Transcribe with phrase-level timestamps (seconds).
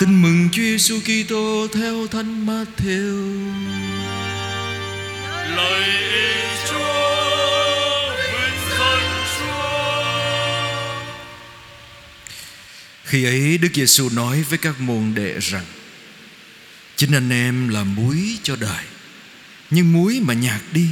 [0.00, 3.34] Tin mừng Chúa Giêsu Kitô theo Thánh Matthew.
[5.56, 5.90] Lạy
[6.68, 10.24] Chúa, vinh danh Chúa.
[13.04, 15.64] Khi ấy Đức Giêsu nói với các môn đệ rằng:
[16.96, 18.84] Chính anh em là muối cho đời.
[19.70, 20.88] Nhưng muối mà nhạt đi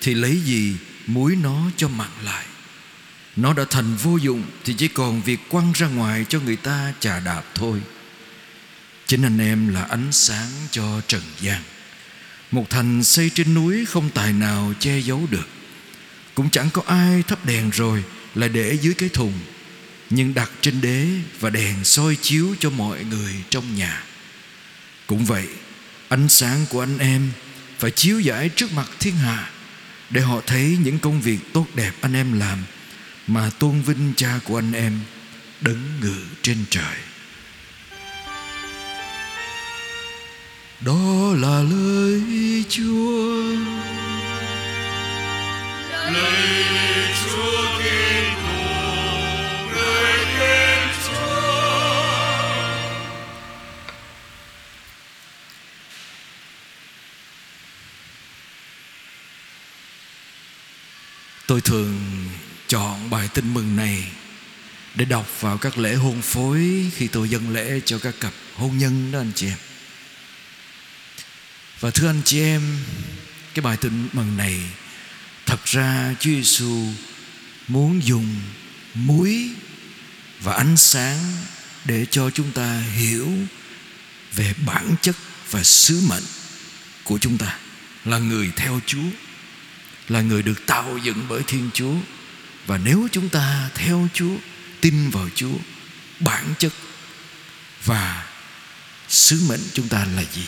[0.00, 0.76] thì lấy gì
[1.06, 2.44] muối nó cho mặn lại.
[3.36, 6.92] Nó đã thành vô dụng thì chỉ còn việc quăng ra ngoài cho người ta
[7.00, 7.80] chà đạp thôi.
[9.08, 11.62] Chính anh em là ánh sáng cho trần gian.
[12.50, 15.48] Một thành xây trên núi không tài nào che giấu được.
[16.34, 18.04] Cũng chẳng có ai thắp đèn rồi
[18.34, 19.32] Lại để dưới cái thùng.
[20.10, 21.06] Nhưng đặt trên đế
[21.40, 24.04] Và đèn soi chiếu cho mọi người trong nhà.
[25.06, 25.46] Cũng vậy,
[26.08, 27.30] Ánh sáng của anh em
[27.78, 29.50] Phải chiếu giải trước mặt thiên hạ
[30.10, 32.58] Để họ thấy những công việc tốt đẹp anh em làm
[33.26, 35.00] Mà tôn vinh cha của anh em
[35.60, 36.96] Đấng ngự trên trời.
[40.80, 42.22] Đó là lời
[42.68, 43.42] Chúa
[46.12, 46.54] lời
[47.24, 48.58] Chúa Kitô,
[49.74, 51.60] lời khen Chúa.
[61.46, 61.94] Tôi thường
[62.68, 64.04] chọn bài tin mừng này
[64.94, 68.78] Để đọc vào các lễ hôn phối Khi tôi dâng lễ cho các cặp hôn
[68.78, 69.58] nhân đó anh chị em
[71.80, 72.62] và thưa anh chị em
[73.54, 74.60] Cái bài tin mừng này
[75.46, 76.86] Thật ra Chúa Giêsu
[77.68, 78.40] muốn dùng
[78.94, 79.50] muối
[80.40, 81.18] và ánh sáng
[81.84, 83.28] để cho chúng ta hiểu
[84.34, 85.16] về bản chất
[85.50, 86.22] và sứ mệnh
[87.04, 87.58] của chúng ta
[88.04, 89.08] là người theo Chúa,
[90.08, 91.94] là người được tạo dựng bởi Thiên Chúa.
[92.66, 94.36] Và nếu chúng ta theo Chúa,
[94.80, 95.54] tin vào Chúa,
[96.20, 96.72] bản chất
[97.84, 98.26] và
[99.08, 100.46] sứ mệnh chúng ta là gì?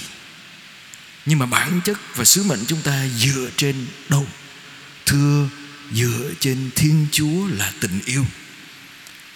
[1.26, 4.26] Nhưng mà bản chất và sứ mệnh chúng ta dựa trên đâu?
[5.06, 5.48] Thưa,
[5.94, 8.26] dựa trên Thiên Chúa là tình yêu.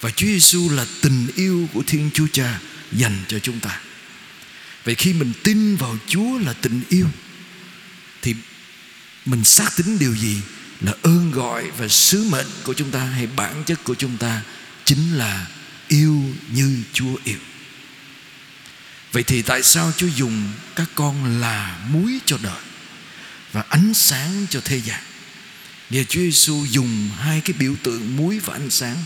[0.00, 2.60] Và Chúa Giêsu là tình yêu của Thiên Chúa Cha
[2.92, 3.81] dành cho chúng ta.
[4.84, 7.06] Vậy khi mình tin vào Chúa là tình yêu,
[8.22, 8.34] Thì
[9.25, 10.41] mình xác tính điều gì
[10.81, 14.42] Là ơn gọi và sứ mệnh của chúng ta Hay bản chất của chúng ta
[14.84, 15.47] Chính là
[15.88, 16.22] yêu
[16.53, 17.38] như Chúa yêu?
[19.14, 22.62] Vậy thì tại sao Chúa dùng các con là muối cho đời
[23.52, 25.00] Và ánh sáng cho thế gian
[25.91, 28.97] Nghe Chúa Giêsu dùng hai cái biểu tượng muối và ánh sáng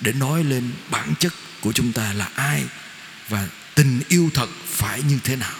[0.00, 2.64] để nói lên bản chất của chúng ta là ai
[3.28, 5.54] và tình yêu thật phải như thế nào.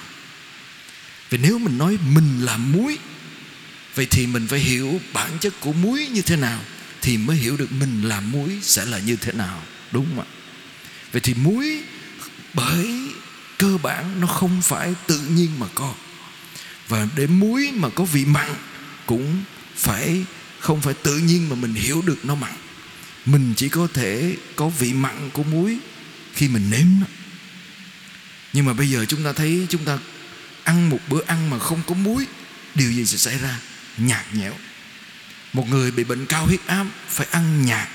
[1.30, 2.98] Vì nếu mình nói mình là muối,
[3.94, 6.60] Vậy thì mình phải hiểu bản chất của muối như thế nào
[7.02, 9.62] Thì mới hiểu được mình là muối sẽ là như thế nào,
[9.92, 10.28] Đúng không ạ
[11.12, 11.82] Vậy thì muối
[12.54, 13.10] bởi
[13.58, 15.94] cơ bản nó không phải tự nhiên mà có.
[16.88, 18.54] Và để muối mà có vị mặn
[19.06, 19.42] Cũng
[19.76, 20.24] phải,
[20.58, 22.52] không phải tự nhiên mà mình hiểu được nó mặn.
[23.26, 25.78] Mình chỉ có thể có vị mặn của muối
[26.34, 27.06] khi mình nếm nó.
[28.52, 29.98] Nhưng mà bây giờ chúng ta thấy chúng ta
[30.64, 32.26] ăn một bữa ăn mà không có muối,
[32.74, 33.60] điều gì sẽ xảy ra?
[33.98, 34.52] Nhạt nhẽo.
[35.52, 37.88] Một người bị bệnh cao huyết áp phải ăn nhạt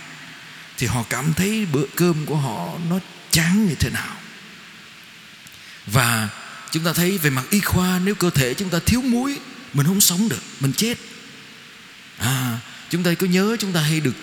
[0.77, 2.99] thì họ cảm thấy bữa cơm của họ nó
[3.31, 4.15] chán như thế nào?
[5.87, 6.29] Và
[6.71, 9.37] chúng ta thấy về mặt y khoa, nếu cơ thể chúng ta thiếu muối,
[9.73, 10.97] mình không sống được, mình chết.
[12.17, 12.59] À
[12.91, 14.15] chúng ta có nhớ chúng ta hay được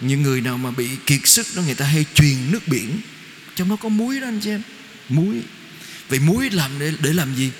[0.00, 3.00] những người nào mà bị kiệt sức đó, người ta hay truyền nước biển.
[3.54, 4.62] Trong đó có muối đó anh chị em,
[5.08, 5.40] muối.
[6.08, 7.50] Vậy muối làm để để làm gì?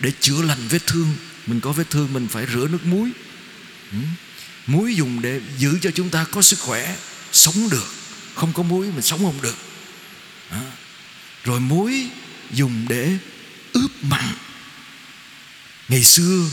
[0.00, 1.16] Để chữa lành vết thương.
[1.46, 3.10] Mình có vết thương, mình phải rửa nước muối.
[3.92, 3.98] Ừ.
[4.66, 6.96] muối dùng để giữ cho chúng ta có sức khỏe,
[7.32, 7.86] sống được.
[8.34, 9.56] Không có muối, mình sống không được.
[10.50, 10.62] À.
[11.44, 12.08] rồi muối
[12.52, 13.16] dùng để
[13.72, 14.34] ướp mặn.
[15.88, 16.44] Ngày xưa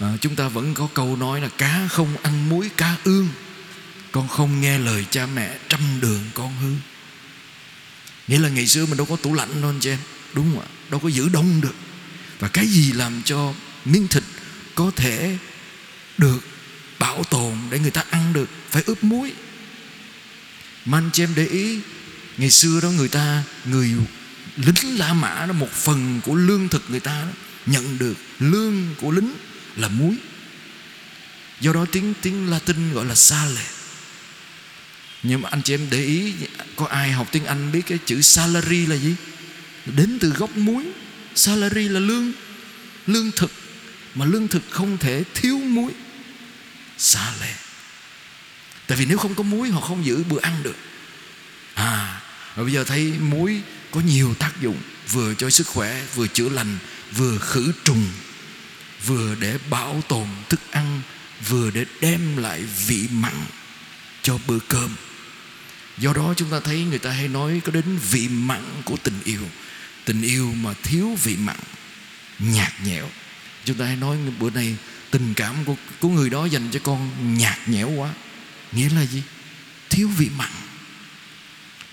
[0.00, 3.28] à, chúng ta vẫn có câu nói là cá không ăn muối cá ương.
[4.12, 6.72] Con không nghe lời cha mẹ trăm đường con hư.
[8.28, 9.98] Nghĩa là ngày xưa mình đâu có tủ lạnh đâu anh chị em.
[10.34, 10.66] Đúng không ạ?
[10.90, 11.74] Đâu có giữ đông được.
[12.38, 13.54] Và cái gì làm cho
[13.84, 14.22] miếng thịt
[14.74, 15.38] có thể
[16.18, 16.40] được
[16.98, 18.48] bảo tồn để người ta ăn được?
[18.70, 19.32] Phải ướp muối.
[20.84, 21.80] Mà anh chị em để ý
[22.38, 23.92] ngày xưa đó người ta người
[24.56, 27.28] lính La Mã đó một phần của lương thực người ta đó,
[27.66, 29.34] nhận được lương của lính
[29.76, 30.16] là muối.
[31.60, 33.62] Do đó tiếng tiếng Latin gọi là sale.
[35.22, 36.32] Nhưng mà anh chị em để ý
[36.76, 39.14] có ai học tiếng Anh biết cái chữ salary là gì?
[39.86, 40.84] Đến từ gốc muối.
[41.34, 42.32] Salary là lương
[43.06, 43.50] lương thực.
[44.14, 45.92] Mà lương thực không thể thiếu muối.
[46.98, 47.56] Sale.
[48.86, 50.76] Tại vì nếu không có muối họ không giữ bữa ăn được.
[51.74, 52.20] À
[52.54, 53.60] và bây giờ thấy muối
[53.94, 54.78] có nhiều tác dụng
[55.12, 56.78] vừa cho sức khỏe vừa chữa lành
[57.16, 58.06] vừa khử trùng
[59.06, 61.00] vừa để bảo tồn thức ăn
[61.48, 63.34] vừa để đem lại vị mặn
[64.22, 64.90] cho bữa cơm.
[65.98, 69.20] Do đó chúng ta thấy người ta hay nói có đến vị mặn của tình
[69.24, 69.48] yêu.
[70.04, 71.56] Tình yêu mà thiếu vị mặn
[72.38, 73.10] nhạt nhẽo.
[73.64, 74.76] Chúng ta hay nói bữa nay
[75.10, 78.10] tình cảm của, của người đó dành cho con nhạt nhẽo quá.
[78.72, 79.22] Nghĩa là gì?
[79.90, 80.50] Thiếu vị mặn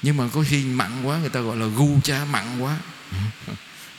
[0.02, 2.78] nhưng mà có khi mặn quá người ta gọi là gu cha mặn quá.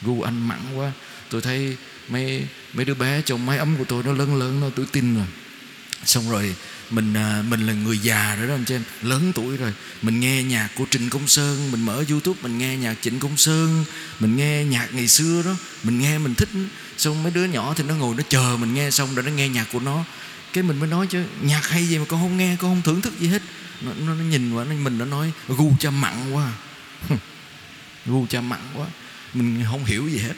[0.01, 0.91] Gu anh mặn quá.
[1.29, 1.77] Tôi thấy
[2.09, 5.15] mấy mấy đứa bé trong mái ấm của tôi nó lớn lớn nó tự tin
[5.15, 5.25] rồi.
[6.05, 6.55] Xong rồi
[6.89, 8.83] mình à, mình là người già rồi đó anh chị em.
[9.01, 9.73] Lớn tuổi rồi.
[10.01, 13.37] Mình nghe nhạc của Trịnh Công Sơn mình mở YouTube mình nghe nhạc Trịnh Công
[13.37, 13.85] Sơn
[14.19, 15.55] mình nghe nhạc ngày xưa đó.
[15.83, 16.49] Mình nghe mình thích.
[16.97, 19.49] Xong mấy đứa nhỏ thì nó ngồi nó chờ mình nghe xong rồi nó nghe
[19.49, 20.03] nhạc của nó.
[20.53, 23.01] Cái mình mới nói chứ nhạc hay gì mà con không nghe con không thưởng
[23.01, 23.41] thức gì hết
[23.83, 26.51] nó, nó, nó nhìn vào nó mình nó nói gu cha mặn quá.
[28.05, 28.87] Gu cha mặn quá.
[29.33, 30.33] Mình không hiểu gì hết.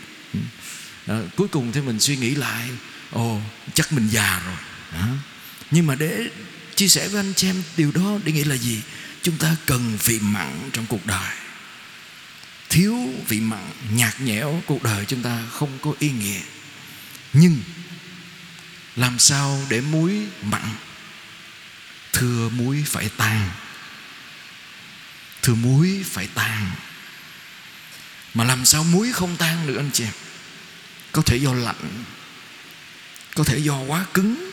[1.08, 2.70] À, cuối cùng thì mình suy nghĩ lại
[3.12, 3.42] ồ
[3.74, 4.56] chắc mình già rồi.
[4.92, 5.08] À,
[5.72, 6.30] nhưng mà để
[6.76, 8.82] chia sẻ với anh chị em điều đó để nghĩ là gì?
[9.22, 11.34] Chúng ta cần vị mặn trong cuộc đời.
[12.70, 16.42] Thiếu vị mặn nhạt nhẽo cuộc đời chúng ta không có ý nghĩa.
[17.34, 17.58] Nhưng
[18.96, 20.62] làm sao để muối mặn
[22.16, 23.50] thưa muối phải tan
[25.42, 26.72] thưa muối phải tan
[28.34, 30.14] mà làm sao muối không tan được anh chị em?
[31.12, 32.04] Có thể do lạnh,
[33.36, 34.52] có thể do quá cứng,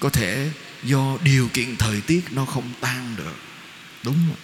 [0.00, 0.50] có thể
[0.82, 3.36] do điều kiện thời tiết nó không tan được.
[4.02, 4.36] Đúng không?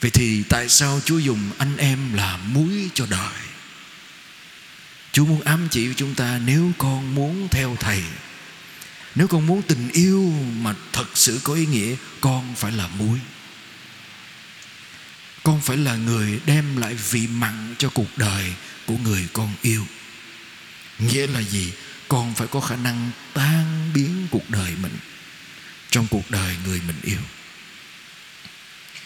[0.00, 3.34] Vậy thì tại sao chúa dùng anh em là muối cho đời?
[5.12, 8.02] Chúa muốn ám chỉ chúng ta nếu con muốn theo thầy
[9.14, 13.18] nếu con muốn tình yêu mà thật sự có ý nghĩa, con phải là muối.
[15.42, 18.54] Con phải là người đem lại vị mặn cho cuộc đời
[18.86, 19.86] của người con yêu.
[20.98, 21.72] Nghĩa là gì?
[22.08, 24.96] Con phải có khả năng tan biến cuộc đời mình.
[25.90, 27.20] Trong cuộc đời người mình yêu.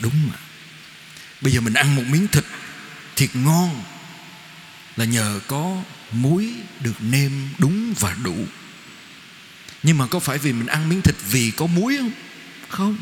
[0.00, 0.36] Đúng mà.
[1.40, 2.44] Bây giờ mình ăn một miếng thịt
[3.16, 3.84] thịt ngon
[4.96, 5.82] là nhờ có
[6.12, 8.46] muối được nêm đúng và đủ
[9.82, 12.10] nhưng mà có phải vì mình ăn miếng thịt vì có muối không?
[12.68, 12.96] Không.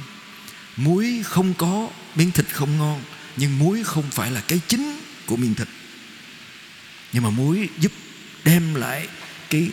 [0.76, 3.02] Muối không có miếng thịt không ngon
[3.36, 5.68] nhưng muối không phải là cái chính của miếng thịt.
[7.12, 7.92] Nhưng mà muối giúp
[8.44, 9.08] đem lại
[9.50, 9.70] cái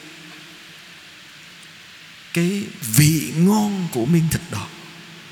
[2.33, 4.67] cái vị ngon của miếng thịt đó.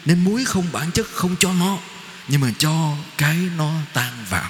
[0.06, 1.80] Nên muối không bản chất không cho nó
[2.28, 4.50] nhưng mà cho cái nó tan vào.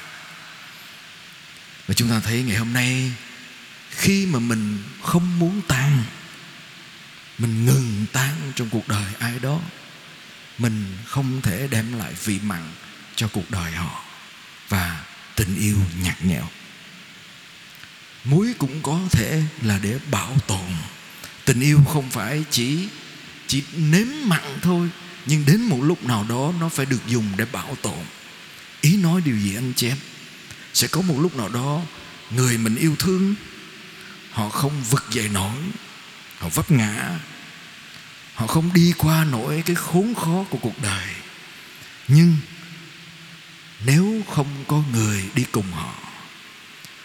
[1.87, 3.11] Và chúng ta thấy ngày hôm nay
[3.89, 6.03] khi mà mình không muốn tan
[7.37, 9.59] mình ngừng tan trong cuộc đời ai đó.
[10.57, 12.61] Mình không thể đem lại vị mặn
[13.15, 14.03] cho cuộc đời họ
[14.69, 15.03] và
[15.35, 16.49] tình yêu nhạt nhẽo.
[18.23, 20.69] Muối cũng có thể là để bảo tồn.
[21.45, 22.87] Tình yêu không phải chỉ
[23.47, 24.89] chỉ nếm mặn thôi,
[25.25, 28.05] nhưng đến một lúc nào đó nó phải được dùng để bảo tồn.
[28.81, 29.97] Ý nói điều gì anh chị em?
[30.73, 31.81] Sẽ có một lúc nào đó
[32.31, 33.35] người mình yêu thương,
[34.31, 35.55] họ không vực dậy nổi
[36.39, 37.19] họ vấp ngã.
[38.35, 41.07] Họ không đi qua nổi cái khốn khó của cuộc đời.
[42.07, 42.37] Nhưng
[43.85, 45.93] nếu không có người đi cùng họ,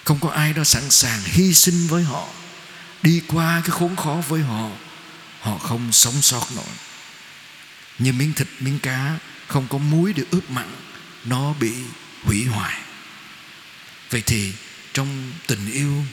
[0.04, 2.28] không có ai đó sẵn sàng hy sinh với họ,
[3.02, 4.70] đi qua cái khốn khó với họ
[5.40, 6.74] họ không sống sót nổi.
[7.98, 10.68] Như miếng thịt, miếng cá không có muối để ướp mặn,
[11.24, 11.72] nó bị
[12.22, 12.80] hủy hoại.
[14.10, 14.52] Vậy thì
[14.92, 16.04] trong tình yêu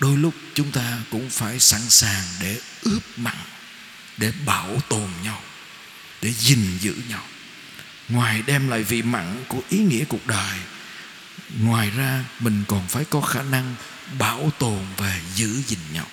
[0.00, 3.36] đôi lúc chúng ta cũng phải sẵn sàng để ướp mặn,
[4.16, 5.42] để bảo tồn nhau,
[6.22, 7.22] để gìn giữ nhau.
[8.08, 10.58] Ngoài đem lại vị mặn của ý nghĩa cuộc đời,
[11.58, 13.74] ngoài ra mình còn phải có khả năng
[14.18, 16.06] bảo tồn và giữ gìn nhau.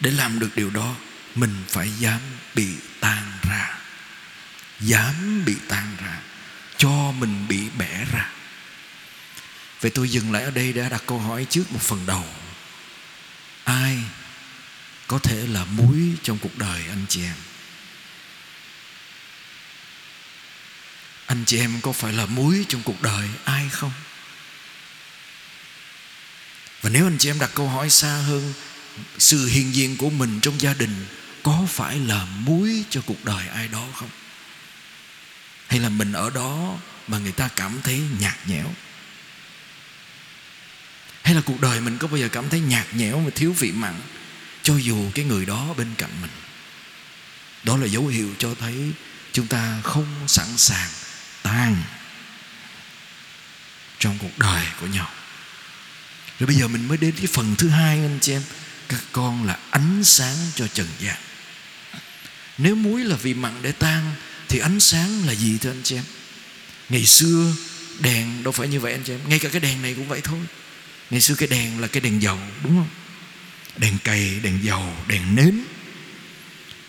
[0.00, 0.94] Để làm được điều đó,
[1.34, 2.20] mình phải dám
[2.54, 2.68] bị
[3.00, 3.78] tan ra.
[4.80, 6.18] Dám bị tan ra,
[6.76, 8.25] cho mình bị bẻ ra
[9.86, 12.24] vậy tôi dừng lại ở đây để đặt câu hỏi trước một phần đầu.
[13.64, 13.98] Ai
[15.06, 17.34] có thể là muối trong cuộc đời anh chị em?
[21.26, 23.92] Anh chị em có phải là muối trong cuộc đời ai không?
[26.82, 28.52] Và nếu anh chị em đặt câu hỏi xa hơn,
[29.18, 31.06] sự hiện diện của mình trong gia đình
[31.42, 34.10] có phải là muối cho cuộc đời ai đó không?
[35.68, 36.78] Hay là mình ở đó
[37.08, 38.74] mà người ta cảm thấy nhạt nhẽo?
[41.26, 43.72] Hay là cuộc đời mình có bao giờ cảm thấy nhạt nhẽo và thiếu vị
[43.72, 43.94] mặn,
[44.62, 46.30] cho dù cái người đó bên cạnh mình?
[47.62, 48.92] Đó là dấu hiệu cho thấy
[49.32, 50.88] chúng ta không sẵn sàng
[51.42, 51.82] tan
[53.98, 55.10] trong cuộc đời của nhau.
[56.38, 58.42] Rồi bây giờ mình mới đến cái phần thứ hai, anh chị em.
[58.88, 61.16] Các con là ánh sáng cho trần gian.
[62.58, 64.14] Nếu muối là vị mặn để tan,
[64.48, 66.04] thì ánh sáng là gì thưa anh chị em?
[66.88, 67.52] Ngày xưa
[68.00, 69.20] đèn đâu phải như vậy anh chị em.
[69.28, 70.40] Ngay cả cái đèn này cũng vậy thôi
[71.10, 72.88] ngày xưa cái đèn là cái đèn dầu, đúng không?
[73.76, 75.64] Đèn cầy đèn dầu, đèn nến.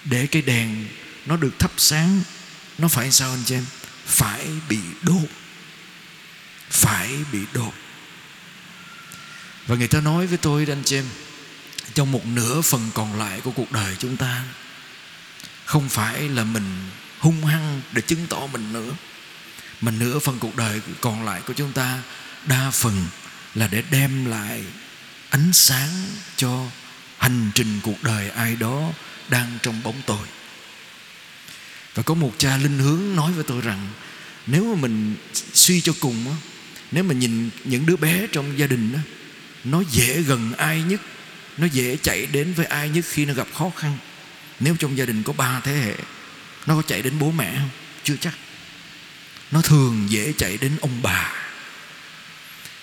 [0.04, 0.86] Để cái đèn
[1.26, 2.22] nó được thắp sáng,
[2.78, 3.66] nó phải sao anh chị em?
[4.06, 5.30] Phải bị đốt.
[6.70, 7.74] Phải bị đốt.
[9.68, 11.06] Và người ta nói với tôi anh chị em,
[11.94, 14.44] trong một nửa phần còn lại của cuộc đời chúng ta,
[15.66, 18.92] không phải là mình hung hăng để chứng tỏ mình nữa,
[19.82, 22.00] mà nửa phần cuộc đời còn lại của chúng ta
[22.46, 23.06] đa phần
[23.56, 24.64] là để đem lại
[25.30, 25.90] ánh sáng
[26.38, 26.66] cho
[27.18, 28.92] hành trình cuộc đời ai đó
[29.30, 30.28] đang trong bóng tối.
[31.96, 33.88] Và có một cha linh hướng nói với tôi rằng,
[34.48, 35.16] nếu mà mình
[35.54, 36.36] suy cho cùng á,
[36.92, 39.02] nếu mà nhìn những đứa bé trong gia đình á,
[39.64, 41.02] nó dễ gần ai nhất,
[41.58, 43.98] nó dễ chạy đến với ai nhất khi nó gặp khó khăn.
[44.60, 45.96] Nếu trong gia đình có ba thế hệ,
[46.66, 47.70] nó có chạy đến bố mẹ không?
[48.04, 48.34] Chưa chắc.
[49.52, 51.47] Nó thường dễ chạy đến ông bà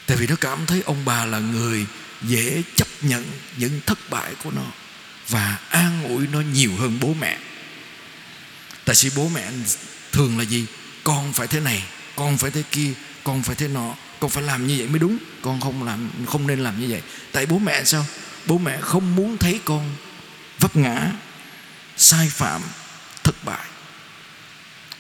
[0.06, 1.86] tại vì nó cảm thấy ông bà là người
[2.22, 3.24] dễ chấp nhận
[3.56, 4.64] những thất bại của nó
[5.28, 7.38] và an ủi nó nhiều hơn bố mẹ.
[8.84, 9.50] Tại vì bố mẹ
[10.12, 10.66] thường là gì?
[11.04, 11.84] Con phải thế này,
[12.16, 12.92] con phải thế kia,
[13.24, 16.46] con phải thế nọ, con phải làm như vậy mới đúng, con không làm, không
[16.46, 17.02] nên làm như vậy.
[17.32, 18.06] Tại bố mẹ sao?
[18.46, 19.96] Bố mẹ không muốn thấy con
[20.58, 21.10] vấp ngã,
[21.96, 22.62] sai phạm,
[23.24, 23.66] thất bại.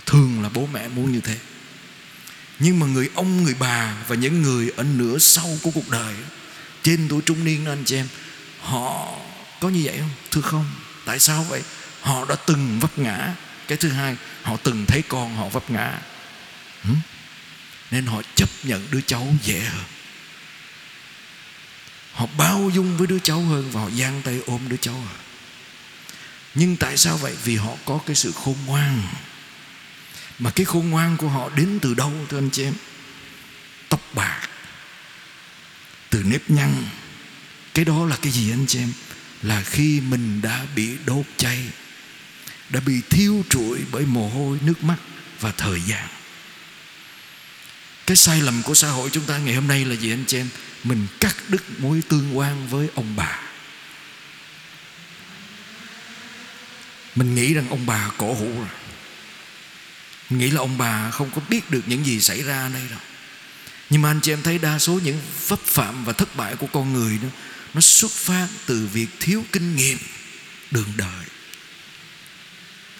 [0.06, 1.36] Thường là bố mẹ muốn như thế
[2.58, 6.14] nhưng mà người ông, người bà và những người ở nửa sau của cuộc đời,
[6.82, 8.08] trên tuổi trung niên đó, anh chị em,
[8.60, 9.08] họ
[9.60, 10.10] có như vậy không?
[10.30, 10.70] Thưa không?
[11.04, 11.62] Tại sao vậy?
[12.00, 13.34] Họ đã từng vấp ngã.
[13.68, 16.00] Cái thứ hai, họ từng thấy con họ vấp ngã.
[17.90, 19.84] Nên họ chấp nhận đứa cháu dễ hơn.
[22.12, 25.18] Họ bao dung với đứa cháu hơn và họ giang tay ôm đứa cháu hơn.
[26.54, 27.34] Nhưng tại sao vậy?
[27.44, 29.02] Vì họ có cái sự khôn ngoan
[30.38, 32.74] mà cái khôn ngoan của họ đến từ đâu, thưa anh chị em?
[33.88, 34.48] Tóc bạc,
[36.10, 36.86] từ nếp nhăn.
[37.74, 38.92] Cái đó là cái gì anh chị em?
[39.42, 41.58] Là khi mình đã bị đốt cháy,
[42.70, 44.96] đã bị thiêu trụi bởi mồ hôi, nước mắt
[45.40, 46.08] và thời gian.
[48.06, 50.38] Cái sai lầm của xã hội chúng ta ngày hôm nay là gì anh chị
[50.38, 50.48] em?
[50.84, 53.40] Mình cắt đứt mối tương quan với ông bà.
[57.14, 58.68] Mình nghĩ rằng ông bà cổ hủ rồi
[60.30, 63.00] mình nghĩ là ông bà không có biết được những gì xảy ra đây đâu.
[63.90, 66.66] Nhưng mà anh chị em thấy đa số những vấp phạm và thất bại của
[66.66, 67.28] con người đó,
[67.74, 69.98] nó xuất phát từ việc thiếu kinh nghiệm,
[70.70, 71.24] đường đời.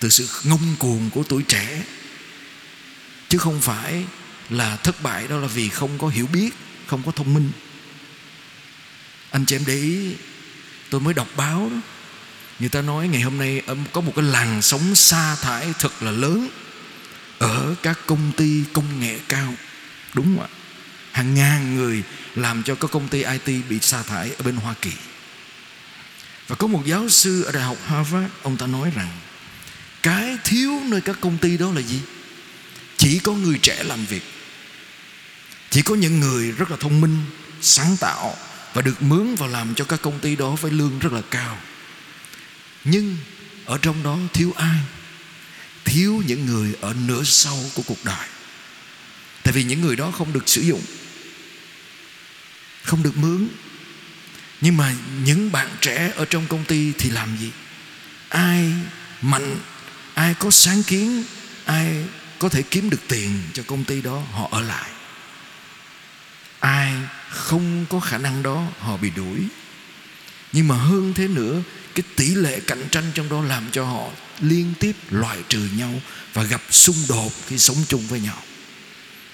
[0.01, 1.83] Từ sự ngông cuồng của tuổi trẻ.
[3.29, 4.05] Chứ không phải
[4.51, 6.51] là thất bại đó là vì không có hiểu biết,
[6.87, 7.51] không có thông minh.
[9.31, 10.15] Anh chị em để ý,
[10.91, 11.77] tôi mới đọc báo đó.
[12.59, 16.03] Người ta nói ngày hôm nay ờ, có một cái làn sóng sa thải thật
[16.03, 16.49] là lớn
[17.39, 19.55] ở các công ty công nghệ cao.
[20.15, 20.49] Đúng không ạ?
[21.13, 22.03] Hàng ngàn người
[22.35, 24.93] làm cho các công ty IT bị sa thải ở bên Hoa Kỳ.
[26.49, 29.11] Và có một giáo sư ở đại học Harvard, ông ta nói rằng,
[30.03, 32.01] cái thiếu nơi các công ty đó là gì?
[32.97, 34.23] Chỉ có người trẻ làm việc.
[35.71, 37.19] Chỉ có những người rất là thông minh,
[37.61, 38.37] sáng tạo
[38.75, 41.59] và được mướn vào làm cho các công ty đó với lương rất là cao.
[42.85, 43.17] Nhưng
[43.65, 44.79] ở trong đó thiếu ai?
[45.85, 48.29] Thiếu những người ở nửa sau của cuộc đời.
[49.43, 50.83] Tại vì những người đó không được sử dụng,
[52.83, 53.49] không được mướn.
[54.61, 57.51] Nhưng mà những bạn trẻ ở trong công ty thì làm gì?
[58.29, 58.73] Ai
[59.23, 59.57] mạnh,
[60.15, 61.25] ai có sáng kiến,
[61.65, 62.05] ai
[62.39, 64.91] có thể kiếm được tiền cho công ty đó, họ ở lại.
[66.61, 66.95] Ai
[67.31, 69.39] không có khả năng đó, họ bị đuổi
[70.55, 71.63] nhưng mà hơn thế nữa,
[71.95, 74.09] cái tỷ lệ cạnh tranh trong đó làm cho họ
[74.41, 76.01] liên tiếp loại trừ nhau
[76.35, 78.43] và gặp xung đột khi sống chung với nhau.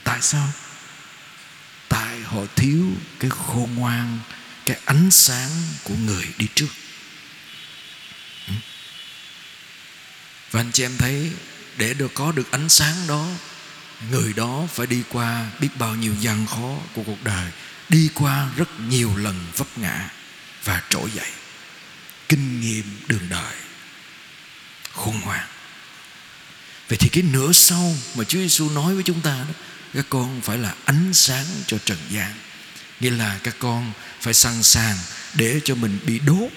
[0.04, 0.48] Tại sao?
[1.88, 2.86] Tại họ thiếu
[3.18, 4.18] cái khôn ngoan,
[4.66, 5.50] cái ánh sáng
[5.84, 6.68] của người đi trước.
[8.48, 8.54] Ừ.
[10.50, 11.30] Và anh chị em thấy,
[11.76, 13.28] để được có được ánh sáng đó,
[14.10, 17.50] người đó phải đi qua biết bao nhiêu gian khó của cuộc đời,
[17.88, 20.08] đi qua rất nhiều lần vấp ngã
[20.64, 21.31] và trỗi dậy.
[22.29, 23.55] Kinh nghiệm đường đời.
[24.93, 25.47] Khôn ngoan.
[26.88, 29.55] Vậy thì cái nửa sau mà Chúa Giêsu nói với chúng ta đó,
[29.95, 32.35] các con phải là ánh sáng cho trần gian.
[33.00, 34.97] Nghĩa là các con phải sẵn sàng
[35.35, 36.50] để cho mình bị đốt,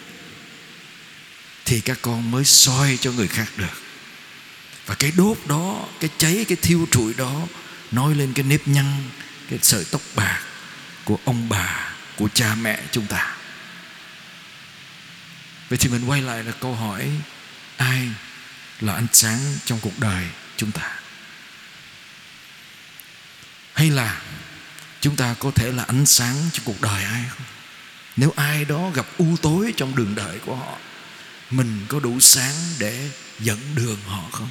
[1.66, 3.82] thì các con mới soi cho người khác được.
[4.86, 7.48] Và cái đốt đó, cái cháy, cái thiêu trụi đó,
[7.92, 9.10] nói lên cái nếp nhăn,
[9.50, 10.44] cái sợi tóc bạc
[11.04, 13.33] của ông bà, của cha mẹ chúng ta
[15.74, 17.10] vậy thì mình quay lại là câu hỏi
[17.77, 18.10] ai
[18.82, 20.25] là ánh sáng trong cuộc đời
[20.58, 21.00] chúng ta?
[23.74, 24.22] Hay là
[25.01, 27.46] chúng ta có thể là ánh sáng trong cuộc đời ai không?
[28.15, 30.77] Nếu ai đó gặp u tối trong đường đời của họ,
[31.50, 34.50] mình có đủ sáng để dẫn đường họ không?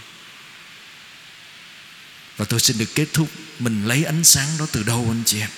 [2.37, 5.41] Và tôi xin được kết thúc, mình lấy ánh sáng đó từ đâu anh chị
[5.41, 5.51] em?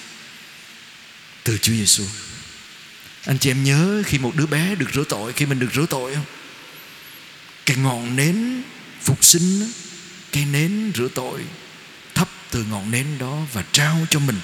[1.44, 2.04] Từ Chúa Giêsu
[3.26, 5.86] anh chị em nhớ khi một đứa bé được rửa tội, khi mình được rửa
[5.90, 6.24] tội không?
[7.66, 8.62] Cái ngọn nến
[9.02, 9.72] phục sinh
[10.32, 11.40] cái nến rửa tội
[12.14, 14.40] thắp từ ngọn nến đó và trao cho mình,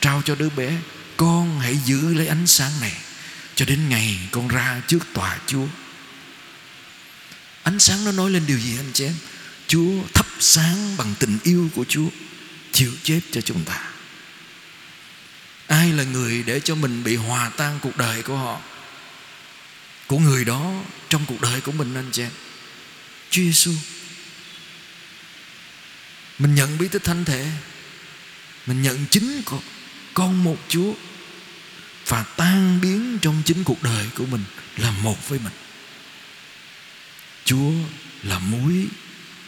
[0.00, 0.72] trao cho đứa bé.
[1.16, 2.92] Con hãy giữ lấy ánh sáng này
[3.54, 5.66] cho đến ngày con ra trước tòa Chúa.
[7.62, 9.14] Ánh sáng nó nói lên điều gì anh chị em?
[9.66, 12.08] Chúa thắp sáng bằng tình yêu của Chúa,
[12.72, 13.91] chịu chết cho chúng ta
[15.72, 18.60] ai là người để cho mình bị hòa tan cuộc đời của họ?
[20.06, 20.72] Của người đó
[21.08, 22.30] trong cuộc đời của mình anh chị em.
[23.30, 23.72] Chúa Giêsu
[26.38, 27.46] mình nhận bí tích thánh thể.
[28.66, 29.60] Mình nhận chính con,
[30.14, 30.94] con một Chúa.
[32.06, 34.44] Và tan biến trong chính cuộc đời của mình
[34.76, 35.52] là một với mình.
[37.44, 37.72] Chúa
[38.22, 38.86] là muối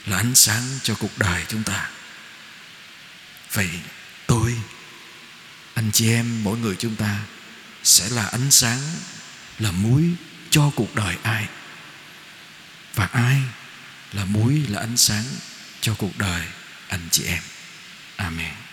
[0.06, 1.90] là ánh sáng cho cuộc đời chúng ta.
[3.52, 3.68] Vậy
[5.84, 7.20] anh chị em, mỗi người chúng ta
[7.82, 8.80] sẽ là ánh sáng,
[9.58, 10.10] là muối
[10.50, 11.46] cho cuộc đời ai.
[12.94, 13.40] Và ai
[14.12, 15.24] là muối là ánh sáng
[15.80, 16.42] cho cuộc đời
[16.88, 17.42] anh chị em?
[18.16, 18.63] Amen.